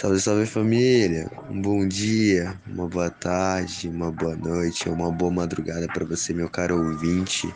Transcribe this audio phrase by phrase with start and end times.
[0.00, 1.28] Salve, salve família!
[1.50, 6.48] Um bom dia, uma boa tarde, uma boa noite, uma boa madrugada para você, meu
[6.48, 7.52] caro ouvinte.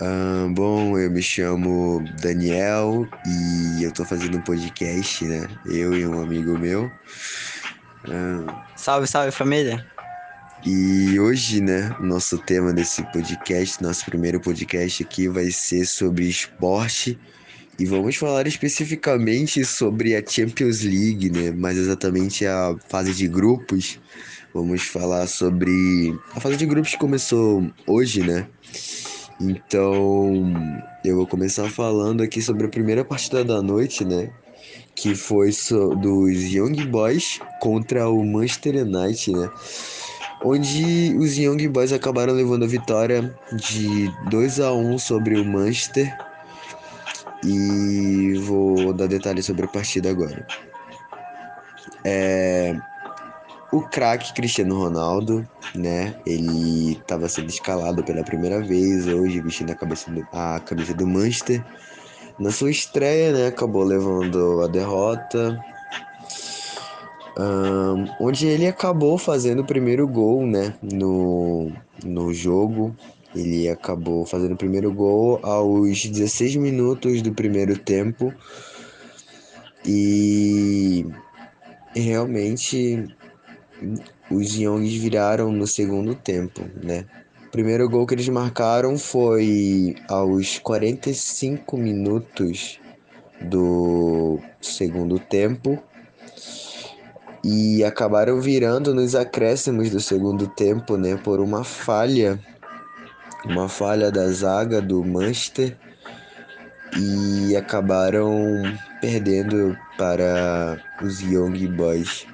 [0.00, 5.46] Ah, bom, eu me chamo Daniel e eu tô fazendo um podcast, né?
[5.66, 6.90] Eu e um amigo meu.
[8.08, 9.86] Ah, Salve, salve família!
[10.64, 17.20] e hoje, né, nosso tema desse podcast, nosso primeiro podcast aqui vai ser sobre esporte
[17.78, 23.98] e vamos falar especificamente sobre a Champions League, né, mais exatamente a fase de grupos.
[24.52, 28.46] Vamos falar sobre a fase de grupos que começou hoje, né?
[29.40, 30.52] Então,
[31.04, 34.30] eu vou começar falando aqui sobre a primeira partida da noite, né?
[34.94, 35.50] Que foi
[36.00, 39.50] dos Young Boys contra o Manchester United, né?
[40.44, 46.16] Onde os Young Boys acabaram levando a vitória de 2 a 1 sobre o Manchester.
[47.44, 50.46] E vou dar detalhes sobre a partida agora.
[52.04, 52.74] É,
[53.72, 56.14] o craque Cristiano Ronaldo, né?
[56.24, 61.06] Ele estava sendo escalado pela primeira vez hoje, vestindo a, cabeça do- a camisa do
[61.06, 61.62] Manchester.
[62.38, 63.46] Na sua estreia, né?
[63.48, 65.60] Acabou levando a derrota.
[67.36, 70.74] Ahn, onde ele acabou fazendo o primeiro gol, né?
[70.80, 71.72] No,
[72.04, 72.94] no jogo.
[73.34, 78.32] Ele acabou fazendo o primeiro gol aos 16 minutos do primeiro tempo.
[79.84, 81.04] E
[81.94, 83.06] realmente
[84.30, 87.04] os Youngs viraram no segundo tempo, né?
[87.46, 92.80] O primeiro gol que eles marcaram foi aos 45 minutos
[93.40, 95.82] do segundo tempo
[97.44, 102.40] e acabaram virando nos acréscimos do segundo tempo, né, por uma falha,
[103.44, 105.76] uma falha da zaga do Manchester
[106.96, 108.62] e acabaram
[109.00, 112.26] perdendo para os Young Boys.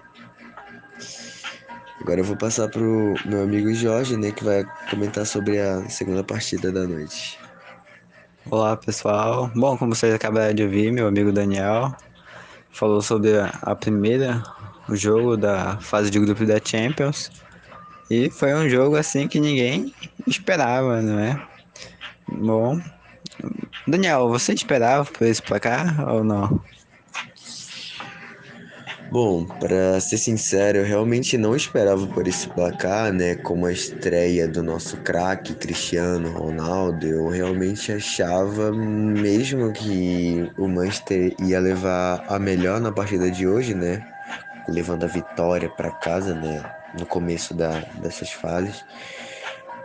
[2.01, 6.25] Agora eu vou passar pro meu amigo Jorge, né, que vai comentar sobre a segunda
[6.25, 7.39] partida da noite.
[8.51, 9.51] Olá pessoal!
[9.55, 11.95] Bom, como vocês acabaram de ouvir, meu amigo Daniel
[12.73, 14.43] falou sobre a, primeira,
[14.89, 17.31] o jogo da fase de grupo da Champions.
[18.11, 19.95] E foi um jogo assim que ninguém
[20.27, 21.41] esperava, não é?
[22.29, 22.81] Bom,
[23.87, 26.61] Daniel, você esperava por esse placar ou não?
[29.13, 33.35] Bom, pra ser sincero, eu realmente não esperava por esse placar, né?
[33.37, 41.35] Como a estreia do nosso craque Cristiano Ronaldo, eu realmente achava mesmo que o Manchester
[41.41, 44.05] ia levar a melhor na partida de hoje, né?
[44.69, 46.80] Levando a vitória pra casa, né?
[46.99, 48.85] No começo da, dessas fases,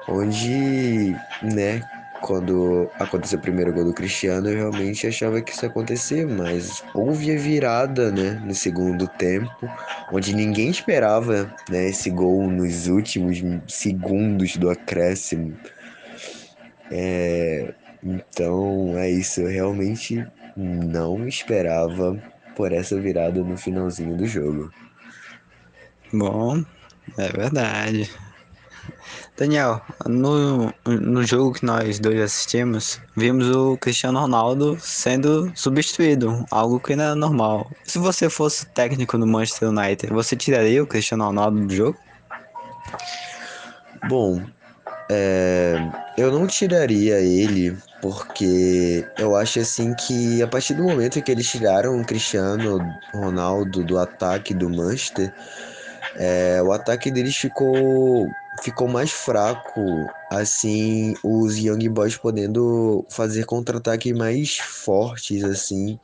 [0.08, 1.82] onde, né?
[2.22, 6.84] Quando aconteceu o primeiro gol do Cristiano, eu realmente achava que isso ia acontecer, mas
[6.94, 9.70] houve a virada, né, no segundo tempo,
[10.12, 15.56] onde ninguém esperava, né, esse gol nos últimos segundos do acréscimo.
[16.90, 22.18] É, então é isso, eu realmente não esperava
[22.56, 24.72] por essa virada no finalzinho do jogo.
[26.12, 26.64] Bom,
[27.18, 28.10] é verdade.
[29.38, 36.80] Daniel, no, no jogo que nós dois assistimos, vimos o Cristiano Ronaldo sendo substituído, algo
[36.80, 37.70] que não era normal.
[37.84, 41.98] Se você fosse técnico do Manchester United, você tiraria o Cristiano Ronaldo do jogo?
[44.08, 44.42] Bom,
[45.10, 45.86] é,
[46.18, 51.50] eu não tiraria ele porque eu acho assim que a partir do momento que eles
[51.50, 52.80] tiraram o Cristiano
[53.14, 55.34] Ronaldo do ataque do Manchester,
[56.16, 58.28] é, o ataque deles ficou
[58.62, 59.82] ficou mais fraco,
[60.32, 66.00] assim, os Young Boys podendo fazer contra-ataque mais fortes, assim,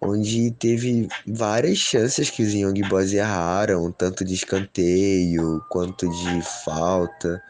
[0.00, 7.42] onde teve várias chances que os Young Boys erraram, tanto de escanteio quanto de falta.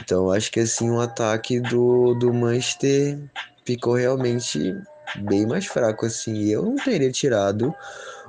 [0.00, 3.18] Então acho que assim o ataque do, do Manchester
[3.64, 4.74] ficou realmente
[5.18, 6.46] bem mais fraco assim.
[6.46, 7.74] Eu não teria tirado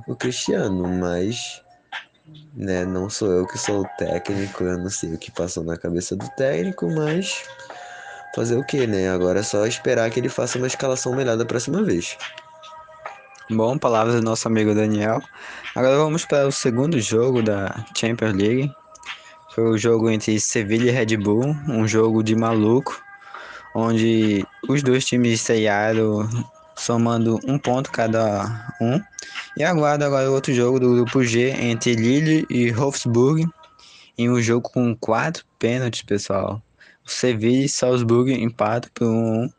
[0.07, 1.61] o Cristiano, mas
[2.53, 5.77] né, não sou eu que sou o técnico, eu não sei o que passou na
[5.77, 7.43] cabeça do técnico, mas
[8.35, 9.09] fazer o que, né?
[9.09, 12.17] Agora é só esperar que ele faça uma escalação melhor da próxima vez.
[13.49, 15.21] Bom, palavras do nosso amigo Daniel.
[15.75, 18.71] Agora vamos para o segundo jogo da Champions League.
[19.53, 23.01] Foi o jogo entre Sevilha e Red Bull, um jogo de maluco,
[23.75, 26.29] onde os dois times estrearam
[26.77, 29.01] somando um ponto cada um.
[29.57, 33.45] E aguardo agora outro jogo do grupo G entre Lille e Wolfsburg,
[34.17, 36.61] em um jogo com quatro pênaltis, pessoal.
[37.05, 39.49] O Sevilla e Salzburg empatam por um,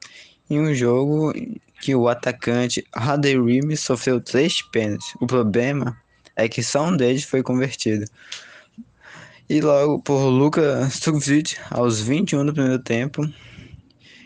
[0.48, 1.32] em um jogo
[1.80, 5.14] que o atacante Haderimi sofreu três pênaltis.
[5.20, 5.96] O problema
[6.36, 8.06] é que só um deles foi convertido.
[9.48, 13.28] E logo por Luka Stukvicic aos 21 do primeiro tempo.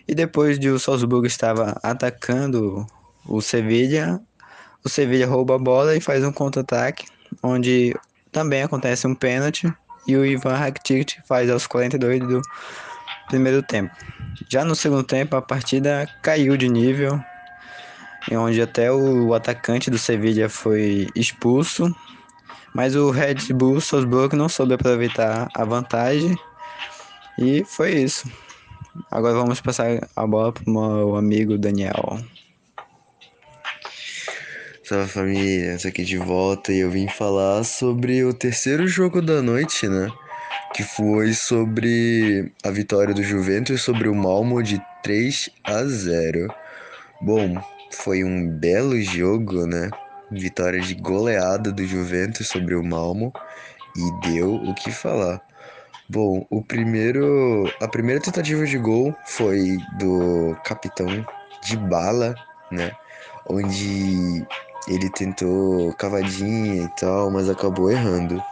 [0.07, 2.87] E depois de o Salzburgo estava atacando
[3.27, 4.23] o Sevilla,
[4.87, 7.07] o Sevilla rouba a bola e faz um contra-ataque,
[7.43, 7.95] onde
[8.31, 9.73] também acontece um pênalti
[10.07, 12.41] e o Ivan Rakitic faz aos 42 do
[13.29, 13.93] primeiro tempo.
[14.49, 17.21] Já no segundo tempo a partida caiu de nível,
[18.31, 21.93] onde até o atacante do Sevilla foi expulso,
[22.73, 26.39] mas o Red Bull Salzburg não soube aproveitar a vantagem
[27.41, 28.31] e foi isso.
[29.11, 32.21] Agora vamos passar a bola para o meu amigo Daniel.
[34.89, 39.43] Salve família, essa aqui de volta e eu vim falar sobre o terceiro jogo da
[39.43, 40.09] noite, né?
[40.73, 46.47] Que foi sobre a vitória do Juventus sobre o Malmo de 3 a 0.
[47.21, 47.61] Bom,
[47.91, 49.91] foi um belo jogo, né?
[50.31, 53.33] Vitória de goleada do Juventus sobre o Malmo
[53.97, 55.43] e deu o que falar.
[56.09, 61.27] Bom, o primeiro, a primeira tentativa de gol foi do capitão
[61.65, 62.37] de bala,
[62.71, 62.93] né?
[63.49, 64.47] Onde
[64.89, 68.43] ele tentou cavadinha e tal, mas acabou errando.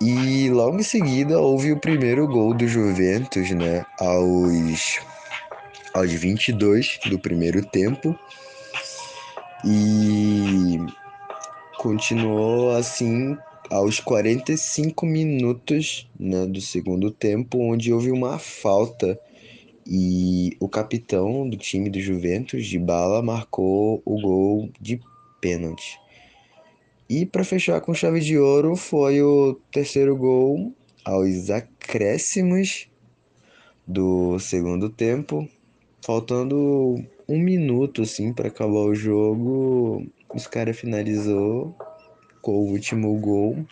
[0.00, 3.84] E logo em seguida houve o primeiro gol do Juventus, né?
[3.98, 5.00] Aos,
[5.92, 8.16] aos 22 do primeiro tempo.
[9.64, 10.78] E
[11.78, 13.36] continuou assim
[13.70, 19.18] aos 45 minutos né, do segundo tempo, onde houve uma falta
[19.90, 25.00] e o capitão do time do Juventus, de bala, marcou o gol de
[25.40, 26.00] pênalti.
[27.08, 30.74] E para fechar com chave de ouro foi o terceiro gol
[31.04, 32.88] aos acréscimos
[33.86, 35.48] do segundo tempo,
[36.04, 41.74] faltando um minuto assim para acabar o jogo, os caras finalizou
[42.42, 43.64] com o último gol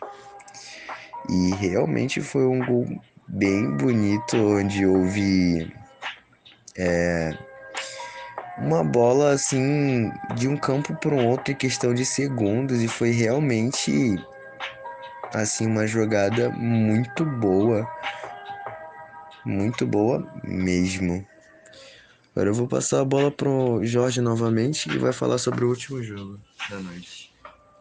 [1.29, 2.87] e realmente foi um gol
[3.27, 5.71] bem bonito onde houve
[6.75, 7.37] é,
[8.57, 13.11] uma bola assim de um campo para um outro em questão de segundos e foi
[13.11, 14.15] realmente
[15.33, 17.87] assim uma jogada muito boa,
[19.45, 21.25] muito boa mesmo.
[22.35, 26.03] Agora eu vou passar a bola pro Jorge novamente e vai falar sobre o último
[26.03, 26.39] jogo
[26.69, 27.33] da noite.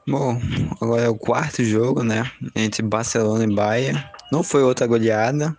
[0.08, 0.40] Bom,
[0.80, 2.30] agora é o quarto jogo, né?
[2.54, 4.02] Entre Barcelona e Bayern.
[4.30, 5.56] Não foi outra goleada,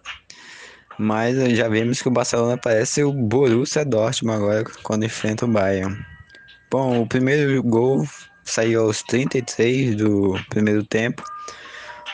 [0.98, 5.98] mas já vimos que o Barcelona parece o Borussia Dortmund agora quando enfrenta o Bayern.
[6.70, 8.06] Bom, o primeiro gol
[8.44, 11.24] saiu aos 33 do primeiro tempo.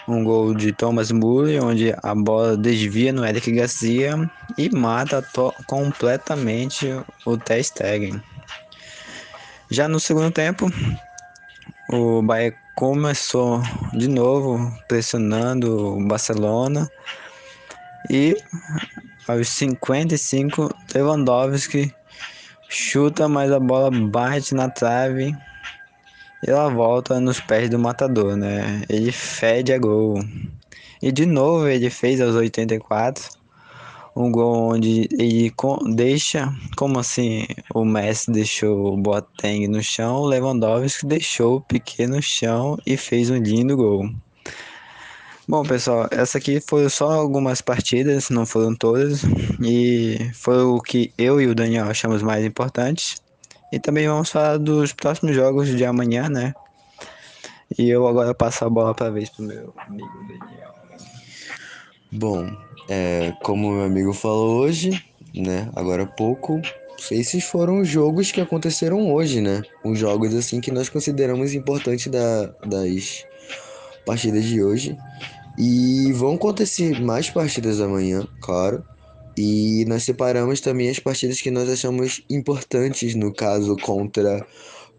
[0.08, 5.26] Um gol de Thomas Muller, onde a bola desvia no Eric Garcia e mata
[5.66, 6.88] completamente
[7.26, 8.22] o Ter Stegen.
[9.72, 10.70] Já no segundo tempo,
[11.90, 13.62] o Bayern começou
[13.94, 16.90] de novo pressionando o Barcelona
[18.10, 18.36] e
[19.28, 21.94] aos 55, Lewandowski
[22.70, 25.36] chuta, mas a bola bate na trave
[26.46, 28.84] e ela volta nos pés do matador, né?
[28.90, 30.24] Ele fede a gol.
[31.02, 33.44] E de novo ele fez aos 84
[34.16, 35.52] um gol onde ele
[35.96, 42.08] deixa, como assim o Messi deixou o Boateng no chão, o Lewandowski deixou o Piquet
[42.08, 44.10] no chão e fez um lindo gol.
[45.46, 49.24] Bom, pessoal, essa aqui foi só algumas partidas, não foram todas,
[49.62, 53.22] e foi o que eu e o Daniel achamos mais importantes.
[53.70, 56.54] E também vamos falar dos próximos jogos de amanhã, né?
[57.78, 60.74] E eu agora passo a bola para vez pro meu amigo Daniel.
[62.10, 62.50] Bom,
[62.88, 65.04] é, como meu amigo falou hoje,
[65.36, 65.70] né?
[65.76, 66.62] Agora há pouco,
[67.12, 69.62] esses foram os jogos que aconteceram hoje, né?
[69.84, 73.26] Os jogos assim que nós consideramos importantes da, das
[74.06, 74.98] partidas de hoje.
[75.58, 78.84] E vão acontecer mais partidas amanhã, claro.
[79.38, 84.46] E nós separamos também as partidas que nós achamos importantes, no caso contra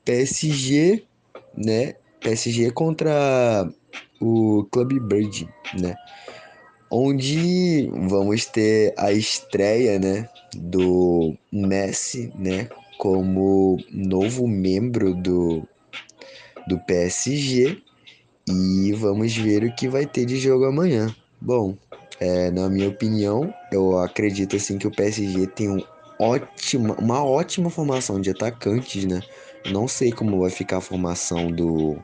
[0.05, 1.05] PSG,
[1.57, 1.95] né?
[2.21, 3.69] PSG contra
[4.21, 5.95] o Club Bird, né?
[6.91, 12.69] Onde vamos ter a estreia, né, do Messi, né,
[12.99, 15.67] como novo membro do
[16.67, 17.83] do PSG
[18.49, 21.15] e vamos ver o que vai ter de jogo amanhã.
[21.41, 21.77] Bom,
[22.21, 25.83] é, na minha opinião, eu acredito assim que o PSG tem um
[26.19, 29.21] ótima, uma ótima formação de atacantes, né?
[29.71, 31.99] Não sei como vai ficar a formação do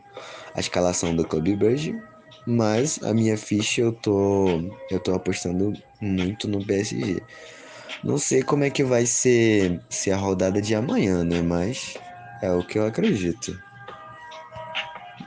[0.55, 1.95] a escalação do Clube Brugge,
[2.47, 7.23] mas a minha ficha eu tô eu tô apostando muito no PSG.
[8.03, 11.43] Não sei como é que vai ser se a rodada de amanhã, né?
[11.43, 11.95] Mas
[12.41, 13.59] é o que eu acredito.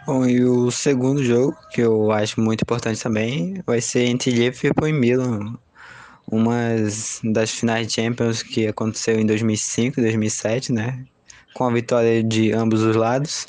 [0.05, 4.89] Bom, e o segundo jogo, que eu acho muito importante também, vai ser entre Liverpool
[4.89, 5.57] e Milan.
[6.29, 6.59] Uma
[7.23, 11.05] das finais de Champions que aconteceu em 2005 e 2007, né?
[11.53, 13.47] Com a vitória de ambos os lados.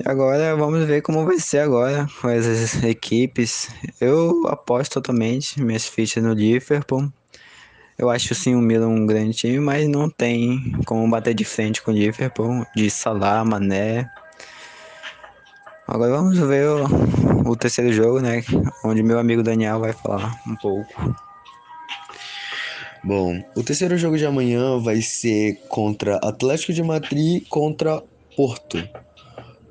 [0.00, 3.68] E agora vamos ver como vai ser agora com as equipes.
[4.00, 7.12] Eu aposto totalmente minhas fichas no Liverpool.
[7.96, 11.80] Eu acho sim o Milan um grande time, mas não tem como bater de frente
[11.80, 14.10] com o Liverpool, de Salah, Mané.
[15.86, 18.42] Agora vamos ver o, o terceiro jogo, né?
[18.84, 21.16] Onde meu amigo Daniel vai falar um pouco.
[23.02, 28.02] Bom, o terceiro jogo de amanhã vai ser contra Atlético de Madrid contra
[28.34, 28.78] Porto.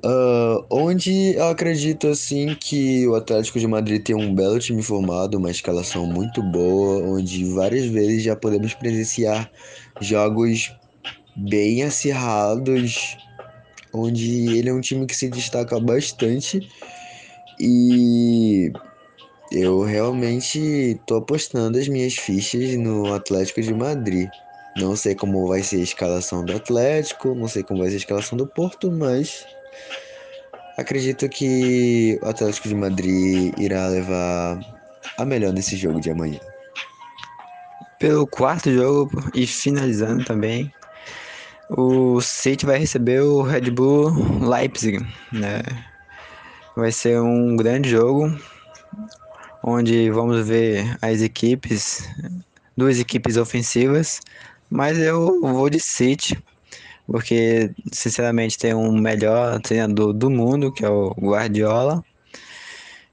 [0.06, 5.36] Uh, onde eu acredito assim que o Atlético de Madrid tem um belo time formado,
[5.36, 9.50] uma escalação muito boa, onde várias vezes já podemos presenciar
[10.00, 10.72] jogos
[11.34, 13.16] bem acirrados,
[13.94, 16.68] onde ele é um time que se destaca bastante
[17.60, 18.72] e
[19.52, 24.28] eu realmente tô apostando as minhas fichas no Atlético de Madrid.
[24.76, 27.98] Não sei como vai ser a escalação do Atlético, não sei como vai ser a
[27.98, 29.46] escalação do Porto, mas
[30.76, 34.58] Acredito que o Atlético de Madrid irá levar
[35.16, 36.40] a melhor nesse jogo de amanhã.
[38.00, 40.72] Pelo quarto jogo e finalizando também,
[41.68, 44.98] o City vai receber o Red Bull Leipzig,
[45.32, 45.62] né?
[46.76, 48.36] Vai ser um grande jogo
[49.62, 52.08] onde vamos ver as equipes,
[52.76, 54.20] duas equipes ofensivas,
[54.68, 56.36] mas eu vou de City
[57.06, 62.04] porque sinceramente tem um melhor treinador do mundo, que é o Guardiola.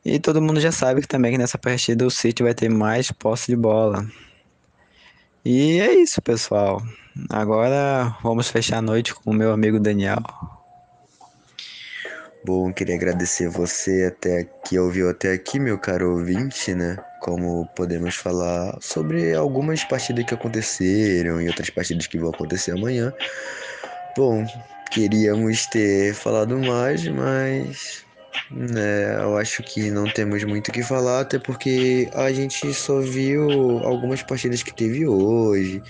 [0.03, 3.11] E todo mundo já sabe que também que nessa partida o City vai ter mais
[3.11, 4.07] posse de bola.
[5.45, 6.81] E é isso, pessoal.
[7.29, 10.23] Agora vamos fechar a noite com o meu amigo Daniel.
[12.43, 16.97] Bom, queria agradecer você até que ouviu até aqui, meu caro ouvinte, né?
[17.19, 23.13] Como podemos falar sobre algumas partidas que aconteceram e outras partidas que vão acontecer amanhã.
[24.17, 24.43] Bom,
[24.89, 28.03] queríamos ter falado mais, mas
[28.49, 32.99] né, eu acho que não temos muito o que falar, até porque a gente só
[32.99, 35.81] viu algumas partidas que teve hoje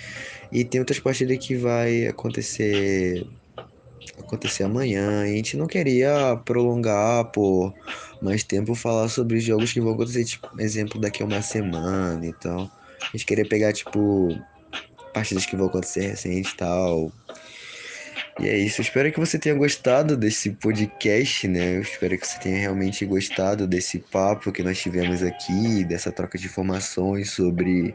[0.51, 3.25] e tem outras partidas que vai acontecer
[4.19, 5.27] acontecer amanhã.
[5.27, 7.73] E a gente não queria prolongar por
[8.21, 12.33] mais tempo falar sobre jogos que vão acontecer, tipo, exemplo, daqui a uma semana e
[12.33, 12.69] tal.
[13.01, 14.29] A gente queria pegar, tipo,
[15.13, 17.11] partidas que vão acontecer recente e tal.
[18.39, 21.77] E é isso, eu espero que você tenha gostado desse podcast, né?
[21.77, 26.37] Eu espero que você tenha realmente gostado desse papo que nós tivemos aqui, dessa troca
[26.37, 27.93] de informações sobre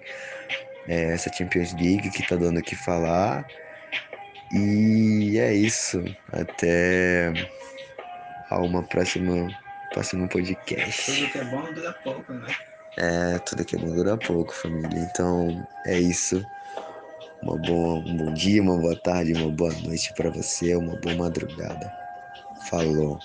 [0.86, 3.46] é, essa Champions League que tá dando o que falar.
[4.52, 6.04] E é isso.
[6.32, 7.32] Até
[8.50, 9.48] a uma próxima
[9.92, 11.12] próximo podcast.
[11.12, 12.54] Tudo que é bom dura pouco, né?
[12.98, 14.98] É, tudo que é bom dura pouco, família.
[15.10, 16.44] Então é isso.
[17.46, 21.14] Uma boa, um bom dia, uma boa tarde, uma boa noite para você, uma boa
[21.14, 21.92] madrugada.
[22.68, 23.20] Falou.